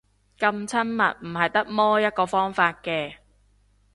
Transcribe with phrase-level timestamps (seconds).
[0.39, 3.17] 噉親密唔係得摸一個方法嘅